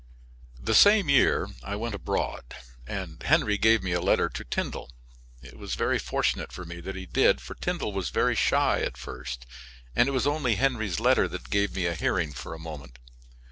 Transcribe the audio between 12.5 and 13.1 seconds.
a moment.